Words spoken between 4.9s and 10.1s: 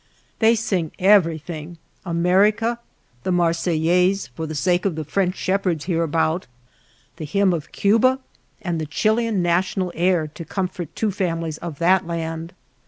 the French shepherds hereabout, the hymn of Cuba, and the Chilian national